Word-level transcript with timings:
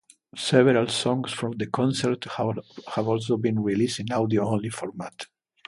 Several 0.35 0.87
songs 0.87 1.31
from 1.31 1.51
the 1.59 1.67
concert 1.67 2.23
have 2.35 3.07
also 3.07 3.37
been 3.37 3.59
released 3.59 3.99
in 3.99 4.11
audio-only 4.11 4.69
format. 4.71 5.27